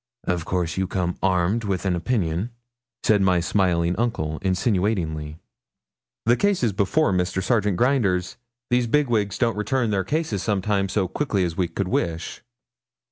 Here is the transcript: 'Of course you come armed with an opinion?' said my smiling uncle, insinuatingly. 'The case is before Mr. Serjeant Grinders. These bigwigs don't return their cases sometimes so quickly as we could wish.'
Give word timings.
'Of 0.23 0.45
course 0.45 0.77
you 0.77 0.87
come 0.87 1.15
armed 1.21 1.63
with 1.63 1.85
an 1.85 1.95
opinion?' 1.95 2.49
said 3.03 3.21
my 3.21 3.39
smiling 3.39 3.95
uncle, 3.97 4.39
insinuatingly. 4.41 5.37
'The 6.25 6.37
case 6.37 6.63
is 6.63 6.73
before 6.73 7.13
Mr. 7.13 7.43
Serjeant 7.43 7.77
Grinders. 7.77 8.35
These 8.71 8.87
bigwigs 8.87 9.37
don't 9.37 9.55
return 9.57 9.91
their 9.91 10.03
cases 10.03 10.41
sometimes 10.41 10.93
so 10.93 11.07
quickly 11.07 11.43
as 11.43 11.55
we 11.55 11.67
could 11.67 11.87
wish.' 11.87 12.41